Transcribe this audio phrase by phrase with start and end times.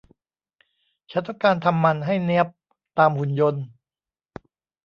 [1.11, 2.47] ฉันต้องการทำมันให้เนี๊ยบ
[2.97, 3.63] ตามหุ่นยนต์